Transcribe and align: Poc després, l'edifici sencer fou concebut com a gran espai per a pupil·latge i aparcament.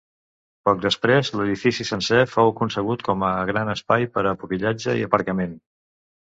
Poc 0.69 0.79
després, 0.85 1.29
l'edifici 1.41 1.85
sencer 1.89 2.23
fou 2.33 2.51
concebut 2.63 3.05
com 3.11 3.27
a 3.29 3.31
gran 3.53 3.73
espai 3.77 4.11
per 4.17 4.27
a 4.31 4.35
pupil·latge 4.43 4.99
i 5.05 5.09
aparcament. 5.13 5.57